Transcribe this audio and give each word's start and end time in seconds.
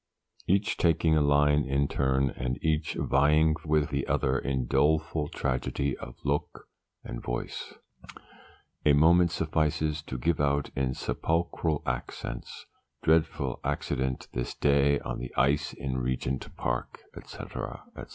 each 0.47 0.77
taking 0.77 1.15
a 1.15 1.21
line 1.21 1.63
in 1.63 1.87
turn, 1.87 2.31
and 2.31 2.57
each 2.63 2.95
vying 2.95 3.55
with 3.63 3.91
the 3.91 4.07
other 4.07 4.39
in 4.39 4.65
doleful 4.65 5.27
tragedy 5.27 5.95
of 5.99 6.15
look 6.23 6.67
and 7.03 7.21
voice. 7.21 7.75
A 8.83 8.93
moment 8.93 9.29
suffices 9.29 10.01
to 10.01 10.17
give 10.17 10.41
out 10.41 10.71
in 10.75 10.95
sepulchral 10.95 11.83
accents, 11.85 12.65
'Dreadful 13.03 13.59
Accident 13.63 14.27
this 14.33 14.55
day 14.55 14.97
on 15.01 15.19
the 15.19 15.31
Ice 15.37 15.71
in 15.71 15.99
Regent's 15.99 16.47
Park,' 16.47 17.01
&c., 17.23 17.37
&c. 17.47 18.03